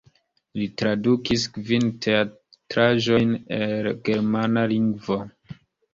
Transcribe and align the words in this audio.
Li 0.59 0.67
tradukis 0.81 1.43
kvin 1.57 1.85
teatraĵojn 2.07 3.35
el 3.59 3.91
germana 4.09 4.65
lingvo. 4.73 5.21